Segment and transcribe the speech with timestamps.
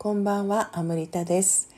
[0.00, 1.70] こんばんは、アムリタです、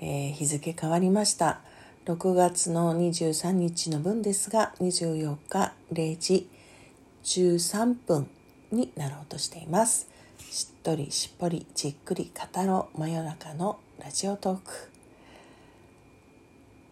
[0.00, 1.60] えー日付変わりました。
[2.04, 6.50] 6月の23日の分ですが、24日0時
[7.22, 8.28] 13分
[8.72, 10.08] になろうとしています。
[10.50, 14.72] しっとりしっぽりじっくり語ろう真夜中のラジオトーク。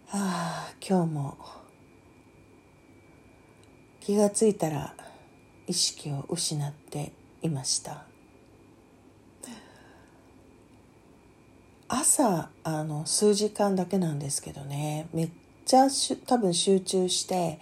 [0.06, 1.38] はあ、今日も
[3.98, 4.94] 気がついたら
[5.66, 7.10] 意識を失って
[7.42, 8.17] いました。
[11.88, 15.08] 朝あの数時間だけなんですけどね。
[15.14, 15.30] めっ
[15.64, 15.88] ちゃ
[16.26, 17.58] 多分集中して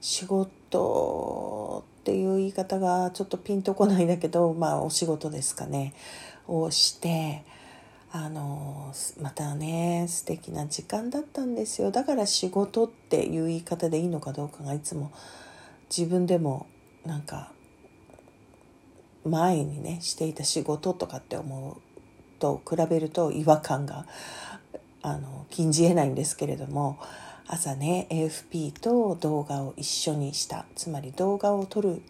[0.00, 5.94] 仕事っていう言い方がちょっとピンとこないんだけどまあお仕事ですかね。
[6.46, 7.44] をして
[8.12, 11.90] あのまたね素敵な時間だったんですよ。
[11.90, 15.10] だから仕事っていう言い方でいいのかどうかがいつも
[15.96, 16.66] 自分でも
[17.04, 17.52] なんか
[19.24, 21.89] 前にねしていた仕事とかって思う
[22.40, 24.06] と比べると違和感が
[25.02, 26.98] あの禁じ得ないんですけれども
[27.46, 30.66] 朝ね AFP と動画を一緒にした。
[30.74, 32.02] つまり動画を撮る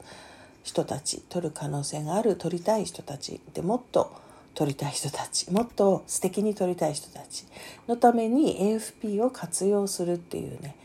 [0.63, 4.13] 人たち撮る可能性がある撮りたい人たちでもっと
[4.55, 7.47] 撮りたい人たちもっと素敵に撮りたい人たち
[7.89, 10.77] のために AFP を活用するっていうね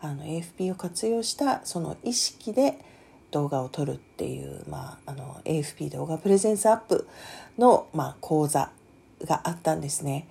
[0.00, 2.78] あの AFP を活用したその意識で
[3.30, 7.06] 動画を撮るっていう、まあ、あの AFP 動画プレゼンスアップ
[7.58, 8.70] の、まあ、講座
[9.24, 10.28] があったんですね。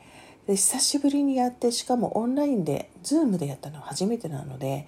[0.48, 4.88] で久しぶりにやってしかもオンラインで Zoom でやったのは初めてなので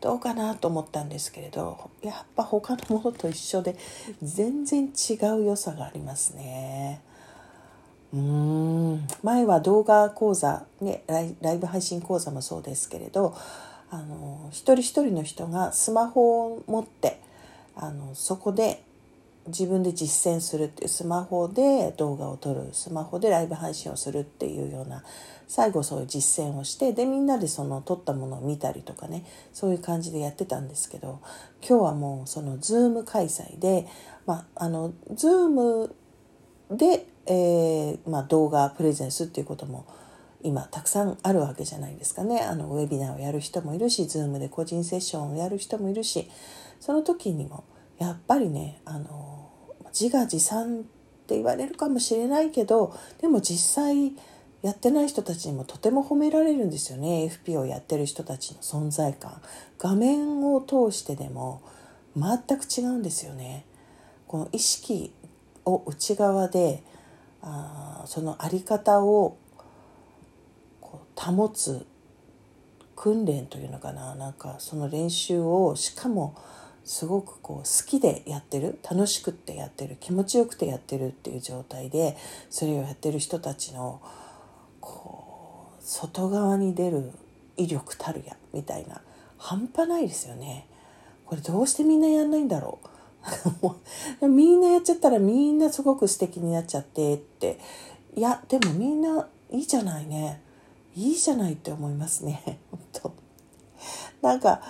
[0.00, 3.76] どうかなと思ったんですけれどやっぱ他のものと一緒で
[4.22, 7.02] 全然違う良さがありますね。
[8.12, 13.36] うーん前は動画講座、ね、ライライブ配信講座もそうですけれど
[13.90, 17.20] あの一人一人の人がスマホを持って
[17.74, 18.84] あのそこで
[19.50, 25.04] 自分で実践するっていうスマホで動画を撮るスマホでライブ配信をするっていうような
[25.46, 31.20] 最後そういう実践をしてでみんなでその撮ったものを見たりとかねそういう感じでやってたんですけど
[31.60, 33.86] 今日はもうその Zoom 開催で、
[34.26, 35.90] まあ、あの Zoom
[36.70, 39.86] で、えーまあ、動画プレゼンスっていうことも
[40.42, 42.40] 今たくさんあるわけじゃないですかね。
[42.40, 46.30] あのウェビナーをやる人もいるし Zoom で個人セッションをやる人もいるし
[46.78, 47.64] その時にも
[47.98, 49.39] やっぱりねあの
[49.98, 50.82] 自画自賛っ
[51.26, 54.12] て言われるかもしれないけどでも実際
[54.62, 57.30] やってない人たちにもとても褒められるんですよね。
[57.30, 59.40] AFP をやってる人たちの存在感。
[59.78, 61.62] 画面を通してでも
[62.14, 63.64] 全く違うんですよね。
[64.26, 65.14] この意識
[65.64, 66.82] を内側で
[67.40, 69.38] あその在り方を
[71.16, 71.86] 保つ
[72.96, 74.14] 訓練というのかな。
[74.14, 76.34] なんかその練習をしかも
[76.90, 82.16] すごくこう好きでやってる楽しくってやってる気持ちよくてやってるっていう状態で
[82.50, 84.02] それをやってる人たちの
[84.80, 87.12] こう外側に出る
[87.56, 89.02] 威力たるやみたいな
[89.38, 90.66] 半端ないですよね。
[91.26, 92.80] これどうしてみんなやんないんだろ
[94.20, 94.26] う。
[94.26, 97.60] みんなやっちゃったらみんなすごく素敵になっちゃってって。
[98.16, 100.42] いやでもみんないいじゃないね。
[100.96, 102.58] いいじゃないって思いますね。
[102.72, 103.12] 本当。
[104.22, 104.60] なんか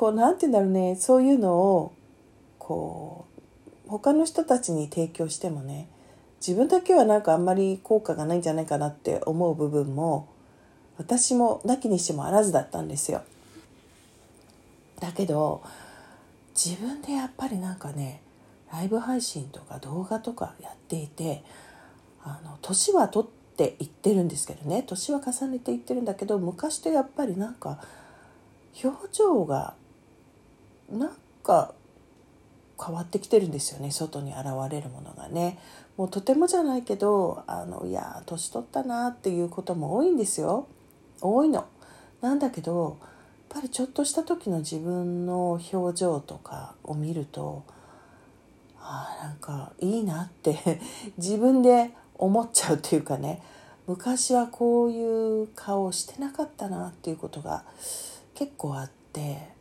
[0.00, 1.92] こうなんて言うんだろうねそういうのを
[2.58, 3.26] こ
[3.86, 5.90] う他の人たちに提供してもね
[6.40, 10.26] 自分だけはなんかあんまり効果がないんじゃないかなって思う部分も
[10.96, 13.20] 私もなきにしてもあらずだったんですよ。
[15.00, 15.62] だけど
[16.54, 18.22] 自分でやっぱりなんかね
[18.72, 21.44] ライブ配信とか動画とかやっていて
[22.22, 27.84] あの年は取っていってるんですけどね年は重ねていってるんだけど昔とやっぱりなんか
[28.82, 29.74] 表情が
[30.90, 31.10] なん
[31.42, 31.74] か
[32.82, 35.58] 変わってきてるんですよね外に現れるものがね。
[35.96, 40.66] もうとてもじゃないけどあのいや年取ったなっていうことも多いんですよ。
[41.20, 41.66] 多いの。
[42.22, 42.96] なんだけど
[43.50, 47.64] やっぱりちょっとした時の自分の表情とかを見ると
[48.78, 50.80] あなんかいいなって
[51.18, 53.42] 自分で思っちゃうっていうかね。
[53.86, 57.64] 昔はこういう顔してなかったなっていうことが
[58.34, 59.59] 結構あって。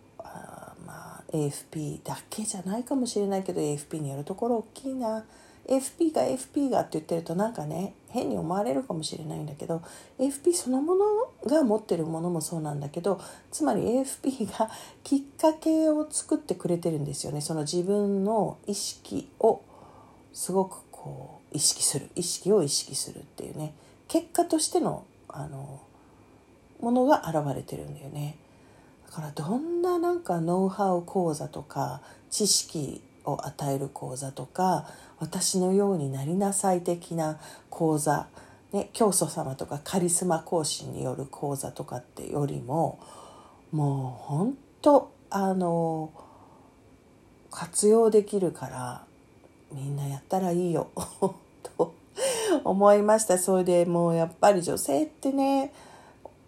[0.89, 5.23] まあ AFP だけじゃないかもしれないけど AFP によるところ大きいな。
[5.67, 9.83] AFP が AFP がって言ってるとなんかね変に思われるかもしれないんだけど
[10.17, 11.05] AFP そのもの
[11.45, 13.21] が持ってるものもそうなんだけど
[13.51, 14.71] つまり AFP が
[15.03, 17.41] きっかけを作ってくれてるんですよね。
[17.41, 19.61] その自分の意識を
[20.33, 22.09] すごくこう意識する。
[22.15, 23.75] 意識を意識するっていうね。
[24.07, 25.81] 結果としてのあの
[26.79, 28.37] ものが現れてるんだよね。
[29.09, 34.87] からどんななんかノウハウ講座とか知識を与える講座とか
[35.19, 37.39] 私のようになりなさい的な
[37.69, 38.27] 講座、
[38.71, 42.99] ね、教祖様とかカリスマ講師による講座とかってよりも
[43.71, 46.11] もう本当あの
[47.51, 49.05] 活用できるから
[49.71, 50.89] みんなやったらいいよ
[51.77, 51.93] と
[52.63, 53.37] 思いました。
[53.37, 55.71] それでもうやっぱり女性ってね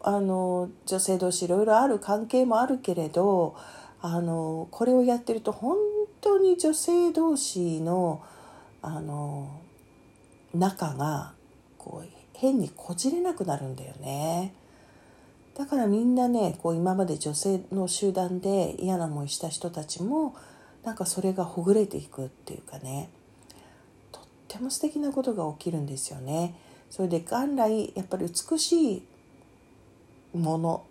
[0.04, 3.56] あの女性同士いろいろある関係もあるけれど
[4.02, 5.78] あのこれをやってると本
[6.22, 8.24] 当に女性同士の
[8.82, 9.62] あの
[10.56, 11.34] 仲が
[11.78, 14.54] こう変にこじれなくなるんだよね。
[15.56, 20.36] だからみんなねこう今まで女性の集団で嫌な思いした人たちも
[20.84, 23.10] なんかそれがほぐれていくっていうかね
[24.12, 26.56] とっても素敵なことが起きるんですよね。
[26.90, 29.04] それで元来やっぱり美しい
[30.34, 30.86] もの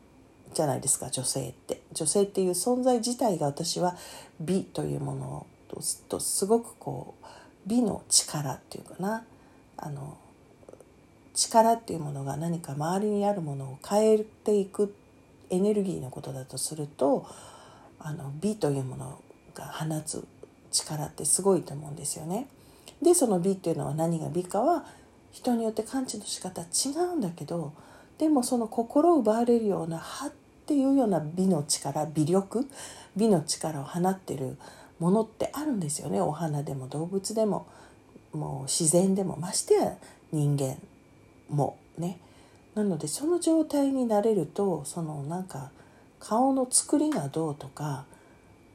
[0.55, 3.97] じゃないですか女性って女性っていう存在自体が私は
[4.41, 5.47] 美というもの
[6.09, 7.27] とすごくこう
[7.67, 9.25] 美の力っていうかな
[9.77, 10.19] あの
[11.35, 14.95] 力っていうものが何か周りにあるものを変えていく
[15.49, 17.27] エネルギーのことだとすると
[17.99, 19.23] あの美というもの
[19.55, 20.27] が放つ
[20.71, 22.47] 力ってすごいと思うんですよね。
[23.03, 24.85] でその美っていうのは何が美かは
[25.33, 27.73] 人によって感知の仕方違うんだけど
[28.21, 30.33] でもその心を奪われるような歯っ
[30.67, 32.69] ていうような美の力美力
[33.17, 34.59] 美の力を放ってる
[34.99, 37.67] ものってあるんですよねお花でも動物でも
[38.35, 39.97] もう自然でもましてや
[40.33, 40.77] 人間
[41.49, 42.21] もね。
[42.75, 45.71] なのでその状態になれるとそのなんか
[46.21, 48.05] 顔の作りがどうとか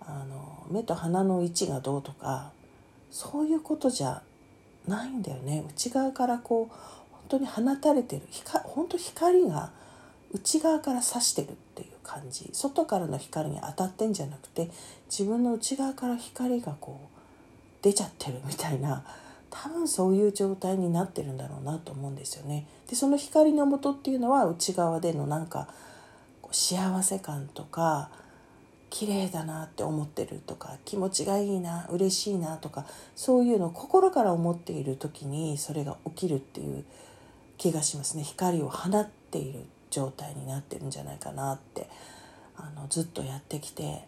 [0.01, 2.51] あの目と鼻の位置がどうとか
[3.11, 4.23] そういうことじゃ
[4.87, 8.23] ないんだよね内側からこう当に放たれてる
[8.63, 9.71] 本当光が
[10.31, 14.69] 内側から差してるっていう感じ外からの光に当たってんじゃなくて
[15.09, 19.03] 自分の内側から光がこう出ちゃってるみたいな
[19.49, 22.67] 多分そういう状態になってるんだろうなと思うんですよね。
[22.89, 25.69] でその光の元っていうのは内側でのなんか
[26.51, 28.09] 幸せ感とか
[28.89, 32.85] 綺麗だなって思ってるとか気持ちがいいな嬉しいなとか
[33.15, 36.85] そういうのを心から思っている時にそれが起きるっていう
[37.57, 41.89] 気がしますね光を放っている状態になってるんじゃないかなって
[42.57, 44.07] あのずっとやってきて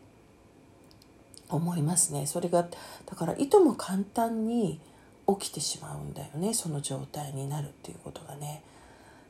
[1.49, 4.79] 思いますねそれがだからいとも簡単に
[5.27, 8.63] 起きてしまうんだよねその状態になるっていうことがね。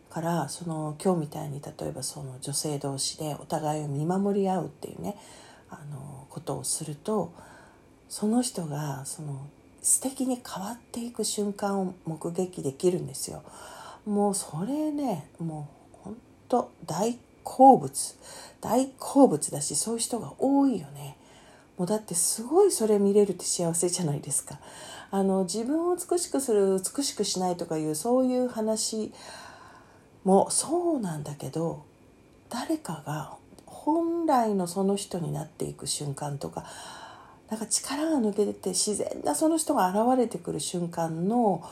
[0.09, 5.17] からその今日みたいに例えばその女性同士でお互いを見守り合うっていうね
[5.69, 7.33] あのことをすると
[8.09, 9.47] その人がその
[9.81, 13.43] 素敵に変わっていく瞬間を目撃できるんですよ。
[14.07, 16.17] もうそれねもうほん
[16.47, 18.15] と大好物
[18.61, 21.17] 大好物だしそういう人が多いよね。
[21.77, 24.59] もうだってすごいそれ見れるって幸せじゃないですか。
[25.11, 29.13] あの自分を美しくする美しくしないとかいうそういう話
[30.23, 31.83] もそうなんだけど
[32.49, 33.33] 誰かが
[33.65, 36.65] 本来のその人になっていく瞬間とか
[37.49, 41.63] なんか力が抜けてて自然なその人が現れてくる瞬間の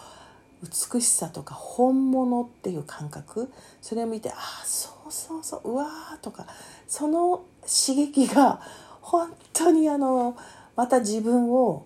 [0.66, 3.52] 美しさとか本物っていう感覚
[3.82, 6.48] それを見てああそうそうそううわーとか
[6.88, 8.62] その刺激が
[9.02, 10.36] 本当にあの
[10.76, 11.86] また自分を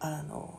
[0.00, 0.58] あの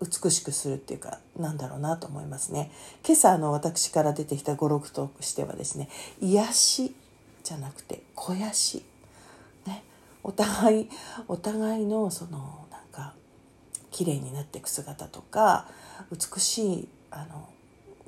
[0.00, 2.70] 美しくするっていうかなんだろうなと思いますね。
[3.04, 5.88] 今朝あの私から出てきた語録としてはですね
[6.20, 6.94] 癒し
[7.42, 8.84] じゃなくて肥やし。
[9.66, 9.84] ね。
[10.22, 10.88] お互い
[11.28, 12.65] お互いのその
[13.96, 15.66] 綺麗になっていく姿とか
[16.12, 17.48] 美しいあの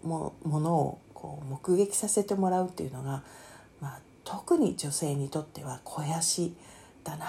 [0.02, 3.22] もものをこう目撃させてもらうっていうのが、
[3.80, 6.54] まあ、特に女性にとっては肥やし
[7.04, 7.28] だなっ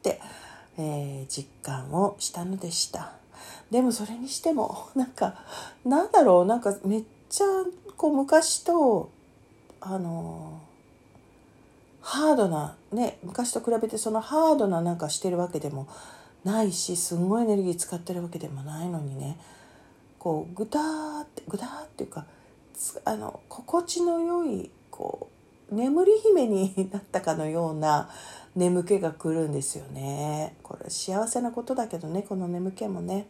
[0.00, 0.20] て、
[0.78, 3.14] えー、実感をしたのでした。
[3.72, 5.34] でもそれにしても なんか
[5.84, 7.46] なんだろうなんかめっちゃ
[7.96, 9.10] こう昔と
[9.80, 10.60] あの
[12.00, 15.88] ハードなね昔と比べてそのハードななんかしてるわけでも
[16.44, 19.38] ないしすんごいエネルギー使ってるわけでもないのにね
[20.18, 22.26] こうグターってグターっていうか
[23.04, 25.28] あの心地の良いこ
[25.70, 28.10] う眠り姫になったかのような
[28.54, 33.26] 眠気が来るんですよねこれ幸せなことだけどねこの眠気もね。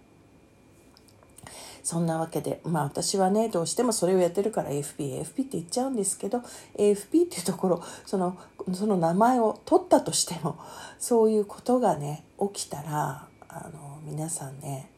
[1.83, 6.43] そんなわけでまあ私はねどうしてもそれをやってるから AFP AFP って言っちゃうんですけど
[6.79, 8.39] AFP っていうところその
[8.73, 10.59] その名前を取ったとしても
[10.99, 12.25] そういうことがね
[12.55, 14.91] 起きたらあの皆さんね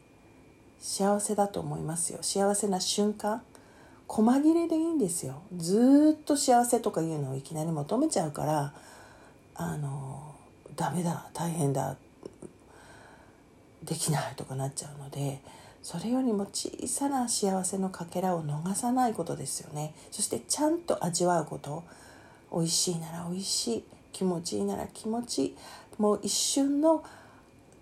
[0.79, 2.19] 幸せだと思いますよ。
[2.21, 3.41] 幸せな瞬間
[4.07, 5.41] 細切れでいいんですよ。
[5.57, 8.73] ずっと幸せとかいうのをいきなり求めちゃうから
[9.55, 10.35] あの
[10.75, 11.97] ダメだ大変だ
[13.83, 15.41] できないとかなっちゃうので
[15.85, 19.93] それよりも小さな幸せのかけらを逃さないことですよね。
[20.09, 21.83] そしてちゃんと味わうこと。
[22.51, 25.43] 美味しいなら美味しい気持ちいいなら気持ち。
[25.43, 25.55] いい
[25.99, 27.03] もう一瞬の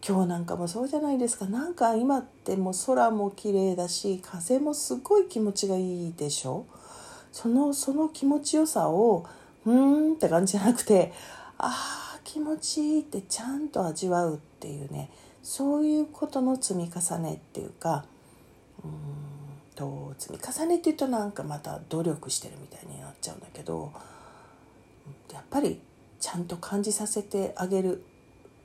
[0.05, 1.45] 今日なんかもそうじゃないですか。
[1.45, 6.65] なんか今ってもう空も綺麗だし風もすごい気持ちがいいでしょ。
[7.31, 9.25] そのその気持ちよさを
[9.65, 11.13] うーんって感じじゃなくて
[11.57, 15.09] ああ気持ちいいってちゃんと味わうっていうね。
[15.43, 18.05] そういうことの積み重ねっていうか
[18.83, 18.91] うん
[19.75, 23.91] と積み重ねっていうとなんかまた努力してるみたいになっちゃうんだけど
[25.31, 25.79] やっぱり
[26.19, 28.01] ちゃんと感じさせてあげるっ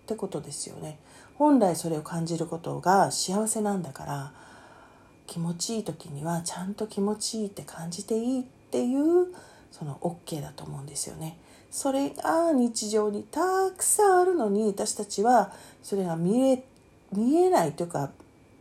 [0.06, 0.98] てことですよね。
[1.34, 4.32] 本来それを感じることが幸せなんだから
[5.26, 9.26] 気持ちいい時にはちゃんと気持ちいいって感じていいっていう
[9.70, 11.38] その OK だと思うんですよね。
[11.70, 16.64] それが日常にたくさんあるのに私たちはそれが見え
[17.12, 18.10] 見えないというか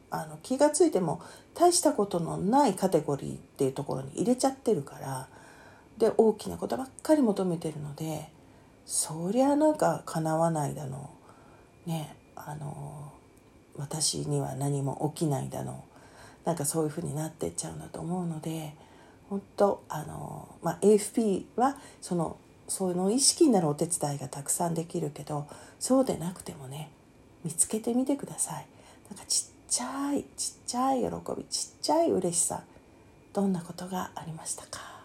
[0.10, 1.22] あの気が付いても
[1.54, 5.28] 大したことのないカテゴリーっていうところに入れちゃってるから
[5.98, 8.30] で大きなことばっかり求めてるので
[8.86, 11.10] そりゃなんか叶わないだの
[11.86, 13.12] ねあの
[13.76, 15.84] 私には何も起きないだの
[16.46, 18.74] なんかそういうふうになってっちゃうんだと思うので
[19.30, 22.38] 本当あの、まあ、AFP はその
[22.70, 25.48] その意識になるお手伝いがたくさんできるけど
[25.80, 26.92] そうでなくてもね
[27.48, 28.66] 見つけてみてください。
[29.10, 31.06] なんかちっちゃいちっちゃい喜
[31.38, 32.62] びちっちゃい嬉しさ
[33.32, 34.97] どんなことがありましたか？